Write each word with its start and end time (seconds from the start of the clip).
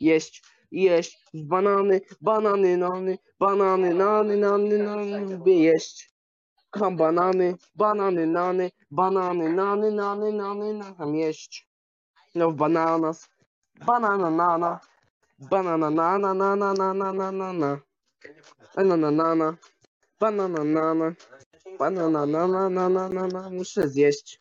jeść, 0.00 0.42
jeść, 0.72 1.18
banany, 1.34 2.00
banany, 2.20 2.76
nany, 2.76 3.18
banany, 3.40 3.94
nany, 3.94 4.36
nany, 4.36 4.78
nany, 4.78 5.20
lubię 5.30 5.58
jeść. 5.58 6.10
Kocham 6.70 6.96
banany, 6.96 7.54
banany, 7.74 8.26
nany, 8.26 8.70
banany, 8.90 9.48
nany, 9.48 9.92
nany, 9.92 10.32
nany, 10.32 10.84
kocham 10.84 11.14
jeść. 11.14 11.68
No 12.34 12.52
bananas, 12.52 13.28
banana, 13.86 14.30
nana, 14.30 14.80
banana, 15.50 15.90
nana, 15.90 16.34
nana, 16.34 16.74
nana, 16.74 17.12
nana, 17.12 17.52
na. 17.52 17.80
Banana, 18.76 19.10
nana, 19.10 19.56
banana, 20.20 20.64
nana, 20.64 21.16
banana, 21.78 22.26
nana, 22.26 22.68
nana, 22.68 23.08
nana, 23.08 23.50
muszę 23.50 23.88
zjeść. 23.88 24.40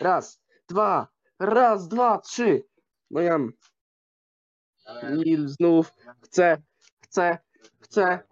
Raz, 0.00 0.40
dwa, 0.68 1.08
raz, 1.40 1.88
dwa, 1.88 2.18
trzy. 2.18 2.68
No 3.10 3.20
jam. 3.20 3.52
I 5.24 5.36
znów 5.48 5.92
chcę, 6.22 6.62
chcę, 7.00 7.38
chcę. 7.80 8.24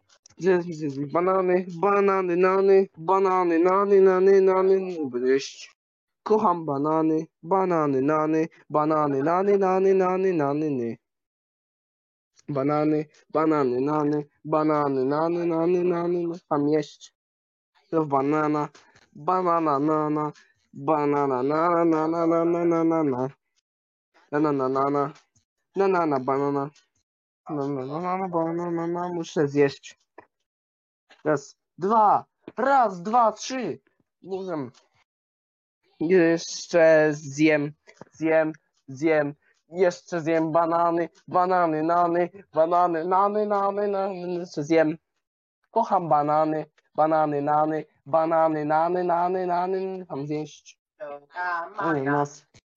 Banany, 1.12 1.66
banany, 1.80 2.36
nany, 2.36 2.88
banany, 2.98 3.58
nany, 3.58 4.00
nany, 4.00 4.40
nany, 4.40 4.96
jeść. 5.26 5.70
Kocham 6.22 6.66
banany, 6.66 7.26
banany, 7.42 8.02
nany, 8.02 8.48
banany, 8.70 9.22
nany, 9.22 9.58
nany, 9.58 9.94
nany, 9.94 10.32
nany, 10.32 10.70
ny. 10.70 10.96
Banany, 12.48 13.04
banany, 13.34 13.80
nany, 13.80 14.24
banany, 14.44 15.04
nany, 15.04 15.46
nany, 15.46 15.84
nany, 15.84 16.26
kocham 16.28 16.68
jeść. 16.68 17.14
Banana, 17.92 18.68
banana, 19.14 19.78
nana, 19.78 20.32
banana, 20.72 21.42
nana, 21.42 21.84
nana, 21.84 22.26
nana, 22.44 22.64
nana, 22.64 23.02
na. 23.04 23.28
Banana, 24.32 24.68
nana, 24.68 25.12
banana, 25.76 26.18
banana. 26.20 26.70
Banana, 27.48 28.28
banana, 28.28 28.28
banana, 28.28 29.08
muszę 29.08 29.48
zjeść. 29.48 30.00
Raz, 31.24 31.56
dwa, 31.78 32.24
raz, 32.56 33.02
dwa, 33.02 33.32
trzy. 33.32 33.80
Mówię. 34.22 34.70
Jeszcze 36.00 37.08
zjem, 37.12 37.72
zjem, 38.12 38.52
zjem. 38.88 39.34
Jeszcze 39.68 40.20
zjem 40.20 40.52
banany, 40.52 41.08
banany, 41.28 41.82
nany, 41.82 42.30
banany, 42.54 43.04
nany, 43.04 43.46
nany, 43.46 43.88
nany, 43.88 44.34
jeszcze 44.34 44.62
zjem. 44.62 44.98
Kocham 45.70 46.08
banany, 46.08 46.66
banany, 46.94 47.42
nany, 47.42 47.84
banany, 48.06 48.64
nany, 48.64 49.04
nany, 49.04 49.46
nany, 49.46 50.06
tam 50.06 50.26
zjeść. 50.26 50.78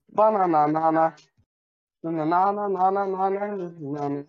Banana, 0.10 0.68
nana. 0.68 1.14
Banana, 2.04 2.52
nana, 2.54 3.06
nana, 3.08 3.48
nana. 3.80 4.26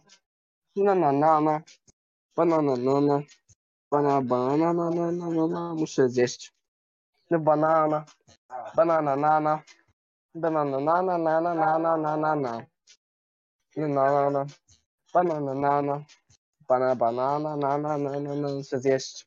Banana, 0.77 1.13
nana. 1.13 1.65
Banana, 2.37 2.77
nana. 2.77 3.25
Banana, 3.91 4.23
banana, 4.23 4.73
nana, 4.75 5.13
nana, 5.13 5.47
nana. 5.49 5.75
Muszę 5.75 6.09
zjeść. 6.09 6.53
No 7.31 7.39
banana. 7.41 8.05
Banana, 8.77 9.17
nana. 9.17 9.63
Banana, 10.35 10.81
nana, 10.81 11.19
nana, 11.19 11.55
nana, 11.55 11.97
nana, 11.97 12.37
na. 12.37 12.67
Banana, 13.77 14.47
banana, 15.15 15.55
nana. 15.55 16.07
Banana, 16.69 16.95
banana, 16.97 17.57
nana, 17.57 17.89
nana, 17.99 18.21
nana. 18.21 18.49
Muszę 18.55 18.81
zjeść. 18.81 19.27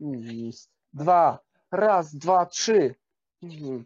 Mm, 0.00 0.50
Dwa. 0.94 1.38
Raz, 1.72 2.14
dwa, 2.16 2.46
trzy. 2.46 2.94
Mhm. 3.42 3.84